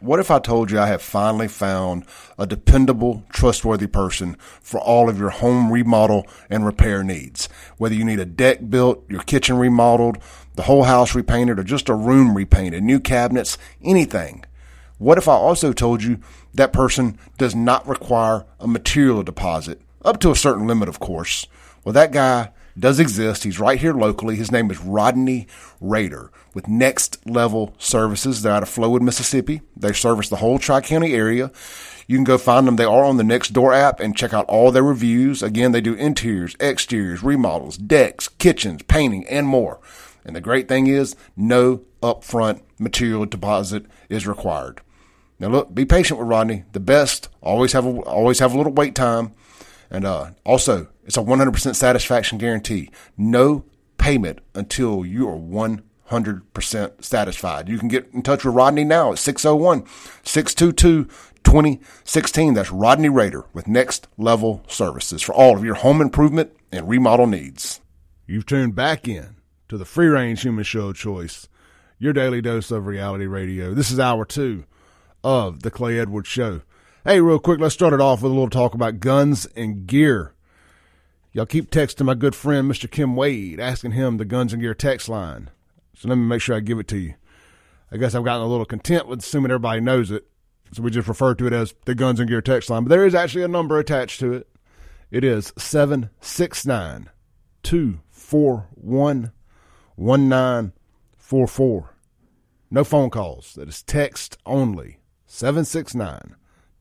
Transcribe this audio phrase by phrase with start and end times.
[0.00, 2.04] What if I told you I have finally found
[2.38, 7.48] a dependable, trustworthy person for all of your home remodel and repair needs?
[7.78, 10.18] Whether you need a deck built, your kitchen remodeled,
[10.54, 14.44] the whole house repainted, or just a room repainted, new cabinets, anything.
[14.98, 16.20] What if I also told you
[16.52, 21.46] that person does not require a material deposit, up to a certain limit, of course?
[21.84, 23.44] Well, that guy does exist.
[23.44, 24.36] He's right here locally.
[24.36, 25.46] His name is Rodney
[25.80, 28.42] Rader with Next Level Services.
[28.42, 29.62] They're out of Flowood, Mississippi.
[29.76, 31.50] They service the whole Tri County area.
[32.06, 32.76] You can go find them.
[32.76, 35.42] They are on the Nextdoor app and check out all their reviews.
[35.42, 39.80] Again, they do interiors, exteriors, remodels, decks, kitchens, painting, and more.
[40.24, 44.80] And the great thing is, no upfront material deposit is required.
[45.38, 46.64] Now, look, be patient with Rodney.
[46.72, 49.32] The best always have a, always have a little wait time,
[49.90, 52.90] and uh, also it's a 100% satisfaction guarantee.
[53.16, 53.64] No
[53.96, 55.36] payment until you are
[56.10, 57.68] 100% satisfied.
[57.68, 59.86] You can get in touch with Rodney now at 601
[60.24, 61.04] 622
[61.44, 62.54] 2016.
[62.54, 67.28] That's Rodney Rader with Next Level Services for all of your home improvement and remodel
[67.28, 67.80] needs.
[68.26, 69.36] You've tuned back in
[69.68, 71.48] to the Free Range Human Show Choice,
[71.98, 73.74] your daily dose of reality radio.
[73.74, 74.64] This is hour two
[75.22, 76.62] of the Clay Edwards Show.
[77.04, 80.34] Hey, real quick, let's start it off with a little talk about guns and gear.
[81.36, 82.90] Y'all keep texting my good friend, Mr.
[82.90, 85.50] Kim Wade, asking him the guns and gear text line.
[85.94, 87.12] So let me make sure I give it to you.
[87.92, 90.26] I guess I've gotten a little content with assuming everybody knows it.
[90.72, 92.84] So we just refer to it as the guns and gear text line.
[92.84, 94.48] But there is actually a number attached to it.
[95.10, 97.10] It is 769
[97.62, 99.32] 241
[99.96, 101.94] 1944.
[102.70, 103.52] No phone calls.
[103.56, 105.00] That is text only.
[105.26, 106.34] 769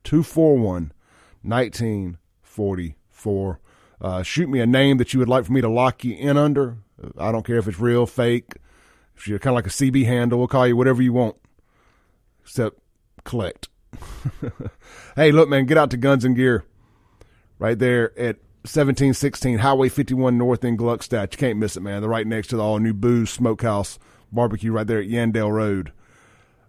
[0.05, 0.93] 241
[1.41, 3.59] 1944.
[4.01, 6.37] Uh, shoot me a name that you would like for me to lock you in
[6.37, 6.77] under.
[7.17, 8.55] I don't care if it's real, fake.
[9.15, 11.37] If you're kind of like a CB handle, we'll call you whatever you want,
[12.43, 12.77] except
[13.23, 13.69] collect.
[15.15, 16.65] hey, look, man, get out to Guns and Gear
[17.59, 21.33] right there at 1716 Highway 51 North in Gluckstadt.
[21.33, 22.01] You can't miss it, man.
[22.01, 23.97] They're right next to the all new Booze Smokehouse
[24.31, 25.93] Barbecue right there at Yandell Road.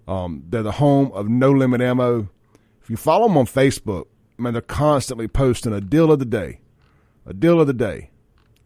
[0.07, 2.29] Um, they're the home of No Limit Ammo.
[2.81, 4.07] If you follow them on Facebook,
[4.39, 6.61] man, they're constantly posting a deal of the day
[7.27, 8.11] a deal of the day.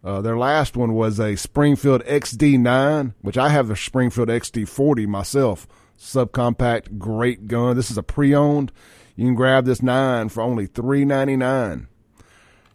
[0.02, 5.66] Uh, their last one was a Springfield XD9, which I have the Springfield XD40 myself.
[5.98, 7.76] Subcompact, great gun.
[7.76, 8.72] This is a pre-owned.
[9.16, 11.88] You can grab this nine for only three ninety nine.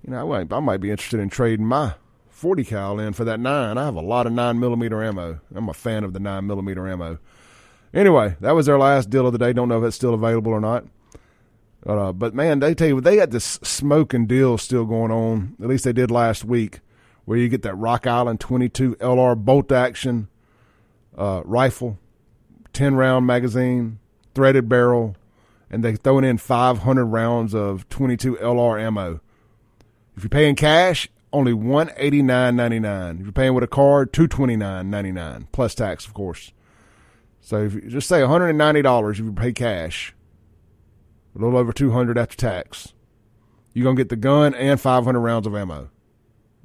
[0.06, 1.96] You know, I might, I might be interested in trading my
[2.30, 3.80] forty cal in for that nine.
[3.80, 5.40] I have a lot of nine millimeter ammo.
[5.56, 7.18] I'm a fan of the nine millimeter ammo.
[7.96, 9.54] Anyway, that was their last deal of the day.
[9.54, 10.86] Don't know if it's still available or not.
[11.86, 15.56] Uh, but man, they tell you they got this smoking deal still going on.
[15.62, 16.80] At least they did last week,
[17.26, 20.28] where you get that Rock Island 22 LR bolt action
[21.18, 22.00] uh, rifle,
[22.74, 24.00] 10 round magazine,
[24.34, 25.16] threaded barrel,
[25.70, 29.22] and they throwing in 500 rounds of 22 LR ammo.
[30.18, 33.20] If you're paying cash, only 189.99.
[33.20, 36.52] If you're paying with a card, 229.99 plus tax, of course.
[37.42, 40.16] So if you just say $190 if you pay cash
[41.36, 42.94] a little over 200 after tax.
[43.74, 45.90] You're going to get the gun and 500 rounds of ammo.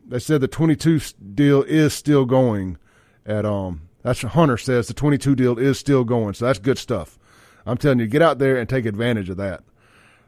[0.06, 1.00] they said the 22
[1.34, 2.78] deal is still going
[3.24, 3.82] at um.
[4.02, 4.86] That's what Hunter says.
[4.86, 7.18] The 22 deal is still going, so that's good stuff.
[7.66, 9.64] I'm telling you, get out there and take advantage of that.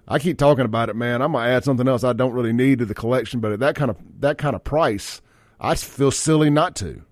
[0.08, 1.22] I keep talking about it, man.
[1.22, 3.76] I'm gonna add something else I don't really need to the collection, but at that
[3.76, 5.20] kind of that kind of price,
[5.60, 7.04] I feel silly not to.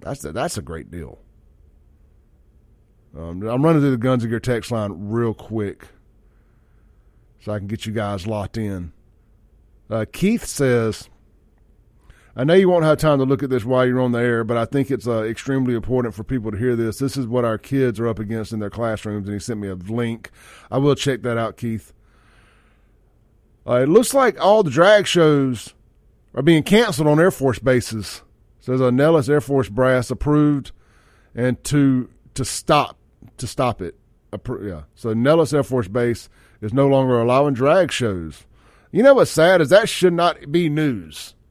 [0.00, 1.18] That's a, that's a great deal.
[3.16, 5.88] Um, I'm running through the Guns and Gear text line real quick
[7.40, 8.92] so I can get you guys locked in.
[9.88, 11.08] Uh, Keith says,
[12.34, 14.44] I know you won't have time to look at this while you're on the air,
[14.44, 16.98] but I think it's uh, extremely important for people to hear this.
[16.98, 19.68] This is what our kids are up against in their classrooms, and he sent me
[19.68, 20.30] a link.
[20.70, 21.94] I will check that out, Keith.
[23.66, 25.72] Uh, it looks like all the drag shows
[26.34, 28.22] are being canceled on Air Force bases.
[28.60, 30.72] Says a Nellis Air Force brass approved
[31.34, 32.95] and to to stop
[33.38, 33.96] to stop it.
[34.62, 34.82] Yeah.
[34.94, 36.28] So Nellis Air Force Base
[36.60, 38.44] is no longer allowing drag shows.
[38.92, 41.34] You know what's sad is that should not be news.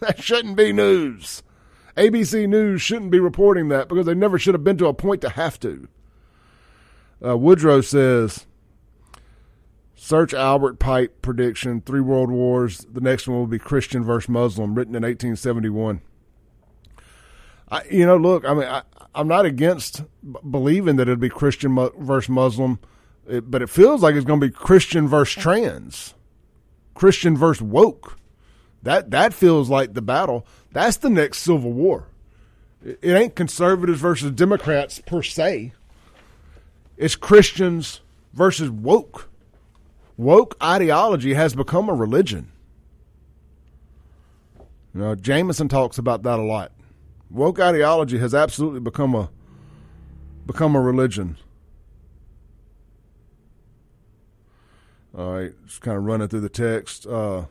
[0.00, 1.44] That shouldn't be news.
[1.96, 5.20] ABC News shouldn't be reporting that because they never should have been to a point
[5.20, 5.86] to have to.
[7.24, 8.46] Uh, Woodrow says,
[9.94, 12.84] search Albert Pike prediction, three world wars.
[12.90, 16.00] The next one will be Christian versus Muslim, written in 1871.
[17.70, 18.82] I, you know, look, I mean, I,
[19.14, 20.02] I'm not against
[20.48, 22.78] believing that it'd be Christian versus Muslim,
[23.28, 26.14] it, but it feels like it's going to be Christian versus trans,
[26.94, 28.18] Christian versus woke.
[28.82, 30.46] That that feels like the battle.
[30.72, 32.08] That's the next civil war.
[32.84, 35.72] It, it ain't conservatives versus Democrats per se.
[36.96, 38.00] It's Christians
[38.32, 39.28] versus woke.
[40.16, 42.50] Woke ideology has become a religion.
[44.94, 46.72] You know, Jameson talks about that a lot.
[47.32, 49.30] Woke ideology has absolutely become a
[50.46, 51.38] become a religion.
[55.16, 57.06] All right, just kind of running through the text.
[57.06, 57.46] Uh,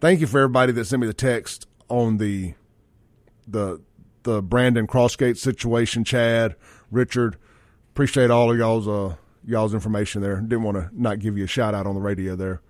[0.00, 2.54] thank you for everybody that sent me the text on the
[3.48, 3.80] the
[4.24, 6.04] the Brandon Crossgate situation.
[6.04, 6.56] Chad,
[6.90, 7.36] Richard,
[7.92, 9.16] appreciate all of y'all's uh,
[9.46, 10.36] y'all's information there.
[10.36, 12.60] Didn't want to not give you a shout out on the radio there.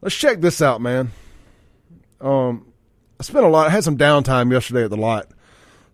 [0.00, 1.10] Let's check this out, man.
[2.20, 2.72] Um,
[3.18, 3.68] I spent a lot.
[3.68, 5.30] I had some downtime yesterday at the lot,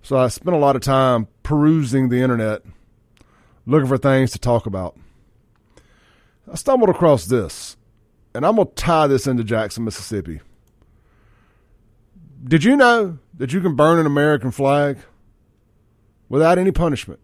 [0.02, 2.62] so I spent a lot of time perusing the internet,
[3.66, 4.98] looking for things to talk about.
[6.50, 7.76] I stumbled across this,
[8.34, 10.40] and I'm gonna tie this into Jackson, Mississippi.
[12.44, 14.98] Did you know that you can burn an American flag
[16.28, 17.20] without any punishment?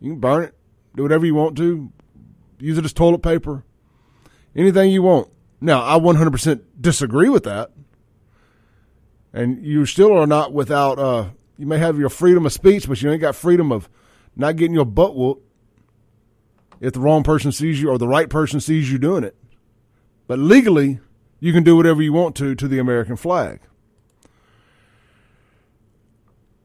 [0.00, 0.54] You can burn it,
[0.96, 1.92] do whatever you want to,
[2.58, 3.64] use it as toilet paper,
[4.56, 5.28] anything you want.
[5.60, 7.70] Now, I 100% disagree with that.
[9.32, 11.28] And you still are not without, uh,
[11.58, 13.88] you may have your freedom of speech, but you ain't got freedom of
[14.36, 15.44] not getting your butt whooped
[16.80, 19.36] if the wrong person sees you or the right person sees you doing it.
[20.26, 21.00] But legally,
[21.40, 23.60] you can do whatever you want to to the American flag.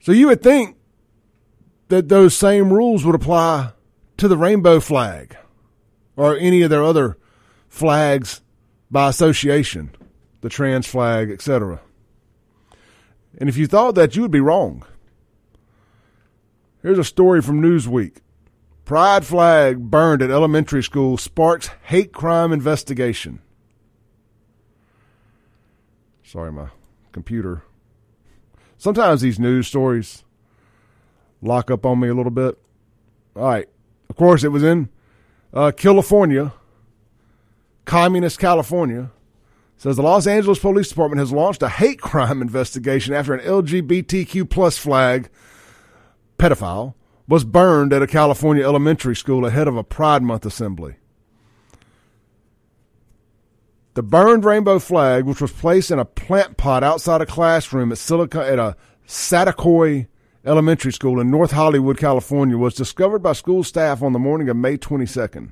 [0.02, 0.78] So you would think
[1.88, 3.72] that those same rules would apply
[4.18, 5.38] to the rainbow flag
[6.16, 7.18] or any of their other
[7.70, 8.42] flags
[8.92, 9.96] by association,
[10.42, 11.80] the trans flag, etc.
[13.38, 14.86] And if you thought that, you would be wrong.
[16.82, 18.18] Here's a story from Newsweek.
[18.86, 23.40] Pride flag burned at elementary school sparks hate crime investigation.
[26.24, 26.68] Sorry, my
[27.12, 27.64] computer.
[28.78, 30.24] Sometimes these news stories
[31.42, 32.58] lock up on me a little bit.
[33.36, 33.70] All right.
[34.10, 34.90] Of course, it was in
[35.54, 36.54] uh, California,
[37.86, 39.12] communist California.
[39.78, 44.50] Says the Los Angeles Police Department has launched a hate crime investigation after an LGBTQ
[44.50, 45.30] plus flag
[46.38, 46.94] pedophile
[47.28, 50.96] was burned at a California elementary school ahead of a Pride Month assembly.
[53.96, 58.00] The burned rainbow flag, which was placed in a plant pot outside a classroom at
[58.00, 58.76] Silica at a
[59.08, 60.08] Saticoy
[60.46, 64.58] Elementary School in North Hollywood, California, was discovered by school staff on the morning of
[64.58, 65.52] May 22nd.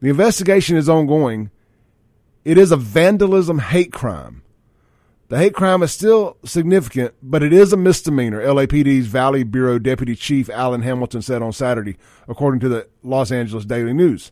[0.00, 1.50] The investigation is ongoing.
[2.46, 4.42] It is a vandalism hate crime.
[5.26, 10.14] The hate crime is still significant, but it is a misdemeanor, LAPD's Valley Bureau Deputy
[10.14, 11.96] Chief Alan Hamilton said on Saturday,
[12.28, 14.30] according to the Los Angeles Daily News.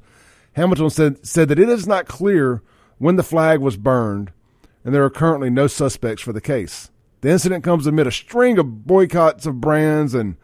[0.52, 2.62] Hamilton said, said that it is not clear
[2.98, 4.30] when the flag was burned,
[4.84, 6.92] and there are currently no suspects for the case.
[7.22, 10.36] The incident comes amid a string of boycotts of brands and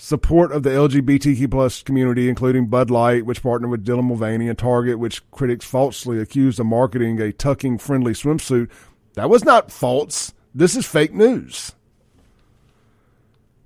[0.00, 4.58] support of the LGBTQ plus community, including Bud Light, which partnered with Dylan Mulvaney, and
[4.58, 8.70] Target, which critics falsely accused of marketing a tucking friendly swimsuit
[9.14, 10.32] that was not false.
[10.54, 11.72] This is fake news.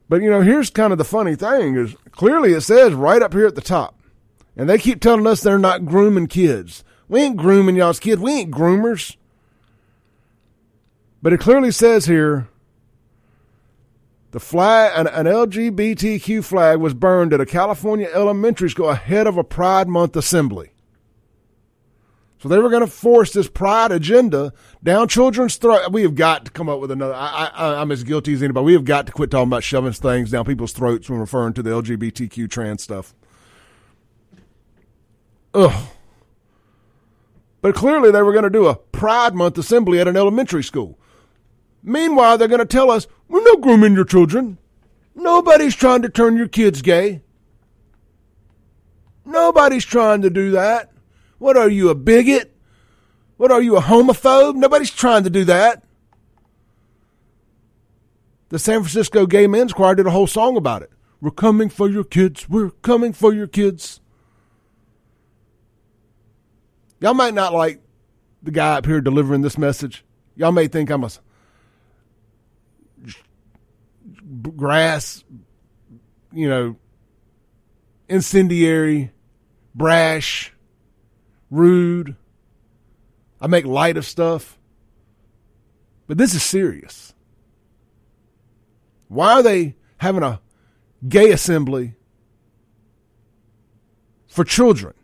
[0.09, 3.33] But you know, here's kind of the funny thing is clearly it says right up
[3.33, 3.99] here at the top.
[4.57, 6.85] And they keep telling us they're not grooming kids.
[7.09, 8.21] We ain't grooming y'all's kids.
[8.21, 9.17] We ain't groomers.
[11.23, 12.49] But it clearly says here
[14.35, 19.39] the flag an, an LGBTQ flag was burned at a California elementary school ahead of
[19.39, 20.73] a Pride Month assembly.
[22.41, 25.93] So they were going to force this pride agenda down children's throat.
[25.93, 27.15] We have got to come up with another.
[27.15, 28.67] I, I, I'm as guilty as anybody.
[28.67, 31.63] We have got to quit talking about shoving things down people's throats when referring to
[31.63, 33.15] the LGBTQ trans stuff.
[35.55, 35.87] Ugh.
[37.63, 40.99] But clearly they were going to do a Pride Month assembly at an elementary school.
[41.85, 44.57] Meanwhile, they're going to tell us, we're not grooming your children.
[45.15, 47.21] Nobody's trying to turn your kids gay.
[49.27, 50.91] Nobody's trying to do that.
[51.39, 52.57] What are you, a bigot?
[53.37, 54.57] What are you, a homophobe?
[54.57, 55.85] Nobody's trying to do that.
[58.49, 60.91] The San Francisco Gay Men's Choir did a whole song about it.
[61.21, 62.49] We're coming for your kids.
[62.49, 64.01] We're coming for your kids.
[67.01, 67.83] Y'all might not like
[68.43, 70.05] the guy up here delivering this message.
[70.37, 71.11] Y'all may think I'm a
[74.51, 75.25] grass
[76.35, 76.77] you know,
[78.09, 79.13] incendiary,
[79.75, 80.53] brash,
[81.51, 82.17] rude.
[83.41, 84.59] I make light of stuff.
[86.07, 87.15] But this is serious.
[89.09, 90.41] Why are they having a
[91.09, 91.95] gay assembly
[94.27, 94.95] for children?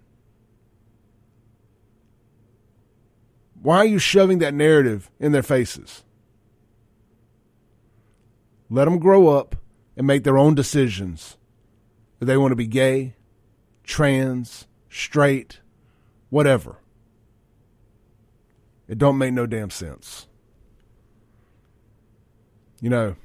[3.63, 6.03] Why are you shoving that narrative in their faces?
[8.71, 9.57] Let them grow up
[9.97, 11.37] and make their own decisions.
[12.21, 13.17] If they want to be gay,
[13.83, 15.61] trans, straight,
[16.29, 16.79] whatever.
[18.87, 20.29] It don't make no damn sense.
[22.81, 23.17] You know,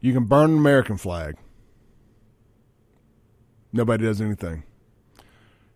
[0.00, 1.36] you can burn an American flag.
[3.72, 4.64] Nobody does anything.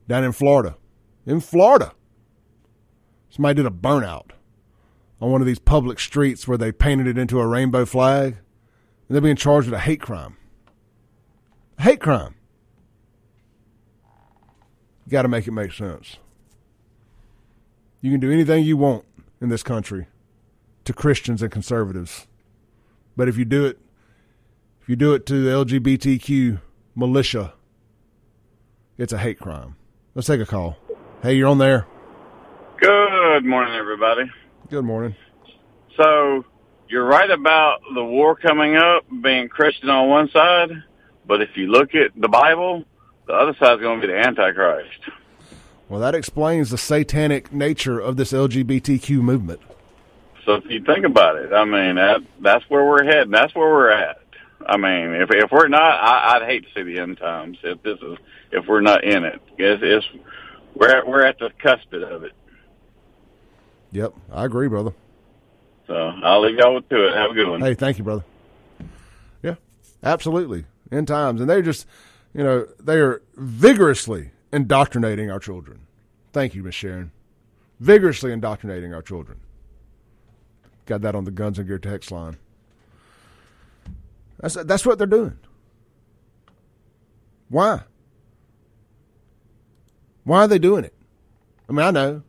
[0.08, 0.76] Down in Florida,
[1.24, 1.92] in Florida,
[3.30, 4.32] somebody did a burnout
[5.24, 8.36] on one of these public streets where they painted it into a rainbow flag.
[9.08, 10.36] And they're being charged with a hate crime.
[11.78, 12.34] A hate crime.
[15.06, 16.18] You got to make it make sense.
[18.02, 19.06] You can do anything you want
[19.40, 20.08] in this country
[20.84, 22.26] to Christians and conservatives.
[23.16, 23.78] But if you do it,
[24.82, 26.60] if you do it to the LGBTQ
[26.94, 27.54] militia,
[28.98, 29.76] it's a hate crime.
[30.14, 30.76] Let's take a call.
[31.22, 31.86] Hey, you're on there.
[32.78, 34.24] Good morning, everybody.
[34.70, 35.14] Good morning.
[35.96, 36.44] So,
[36.88, 40.70] you're right about the war coming up being Christian on one side,
[41.26, 42.84] but if you look at the Bible,
[43.26, 45.00] the other side's going to be the Antichrist.
[45.88, 49.60] Well, that explains the satanic nature of this LGBTQ movement.
[50.44, 53.30] So if you think about it, I mean that that's where we're heading.
[53.30, 54.18] That's where we're at.
[54.66, 57.82] I mean, if if we're not, I, I'd hate to see the end times if
[57.82, 58.18] this is
[58.50, 59.40] if we're not in it.
[59.58, 60.06] It's, it's
[60.74, 62.32] we're at, we're at the cusp of it.
[63.94, 64.92] Yep, I agree, brother.
[65.86, 67.14] So I'll leave y'all to it.
[67.14, 67.60] Have a good one.
[67.60, 68.24] Hey, thank you, brother.
[69.40, 69.54] Yeah,
[70.02, 70.64] absolutely.
[70.90, 71.86] End times, and they're just,
[72.34, 75.86] you know, they are vigorously indoctrinating our children.
[76.32, 77.12] Thank you, Miss Sharon.
[77.78, 79.38] Vigorously indoctrinating our children.
[80.86, 82.36] Got that on the Guns and Gear text line.
[84.40, 85.38] That's that's what they're doing.
[87.48, 87.82] Why?
[90.24, 90.94] Why are they doing it?
[91.68, 92.22] I mean, I know.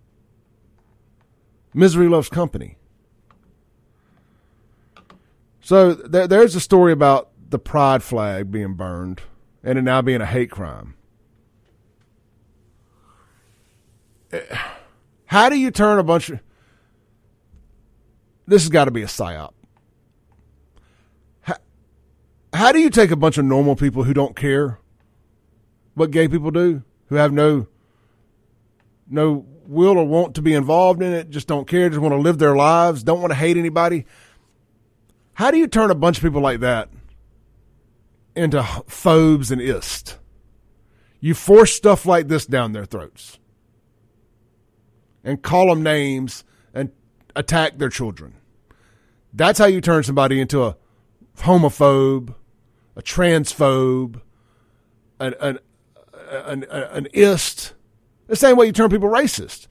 [1.76, 2.78] Misery loves company.
[5.60, 9.22] So there, there's a story about the pride flag being burned
[9.62, 10.96] and it now being a hate crime.
[14.32, 14.40] Eh,
[15.26, 16.40] how do you turn a bunch of
[18.48, 19.52] this has got to be a psyop.
[21.42, 21.58] How,
[22.54, 24.80] how do you take a bunch of normal people who don't care
[25.96, 27.68] what gay people do, who have no
[29.10, 32.20] no will or want to be involved in it, just don't care, just want to
[32.20, 34.06] live their lives, don't want to hate anybody?
[35.34, 36.90] How do you turn a bunch of people like that
[38.36, 40.18] into phobes and ist?
[41.20, 43.40] You force stuff like this down their throats
[45.24, 46.44] and call them names
[46.74, 46.92] and
[47.36, 48.36] attack their children.
[49.34, 50.78] That's how you turn somebody into a
[51.40, 52.36] homophobe,
[52.96, 54.22] a transphobe,
[55.20, 55.60] an an
[56.30, 57.74] an, an ist.
[58.28, 59.68] The same way you turn people racist.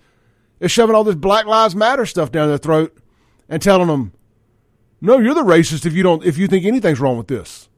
[0.61, 2.97] Is shoving all this Black Lives Matter stuff down their throat
[3.49, 4.13] and telling them,
[5.01, 7.69] "No, you're the racist if you don't if you think anything's wrong with this."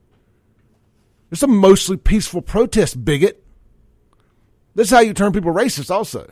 [1.30, 3.42] It's a mostly peaceful protest, bigot.
[4.74, 5.90] This is how you turn people racist.
[5.90, 6.30] Also,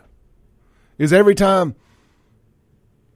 [0.98, 1.74] is every time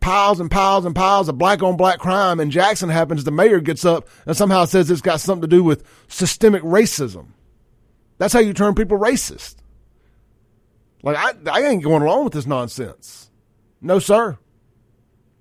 [0.00, 3.60] piles and piles and piles of black on black crime in Jackson happens, the mayor
[3.60, 7.26] gets up and somehow says it's got something to do with systemic racism.
[8.16, 9.56] That's how you turn people racist.
[11.02, 13.30] Like, I, I ain't going along with this nonsense.
[13.80, 14.38] No, sir.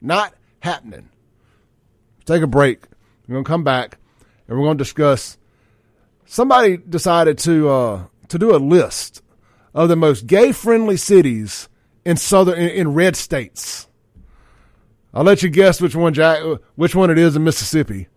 [0.01, 1.09] Not happening.
[2.25, 2.83] Take a break.
[3.27, 3.97] We're to come back
[4.47, 5.37] and we're to discuss.
[6.25, 9.21] Somebody decided to uh, to do a list
[9.73, 11.69] of the most gay friendly cities
[12.05, 13.87] in southern in, in red states.
[15.13, 16.43] I'll let you guess which one Jack
[16.75, 18.07] which one it is in Mississippi.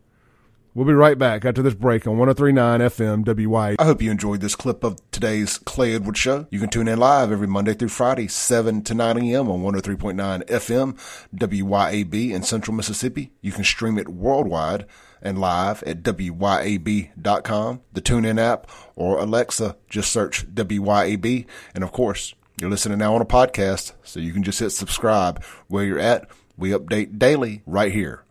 [0.73, 3.75] We'll be right back after this break on 1039 FM WY.
[3.77, 6.47] I hope you enjoyed this clip of today's Clay Edwards Show.
[6.49, 9.51] You can tune in live every Monday through Friday, 7 to 9 a.m.
[9.51, 10.97] on 103.9 FM
[11.35, 13.33] WYAB in Central Mississippi.
[13.41, 14.87] You can stream it worldwide
[15.21, 19.77] and live at WYAB.com, the TuneIn app, or Alexa.
[19.89, 21.47] Just search WYAB.
[21.75, 25.43] And of course, you're listening now on a podcast, so you can just hit subscribe
[25.67, 26.31] where you're at.
[26.57, 28.23] We update daily right here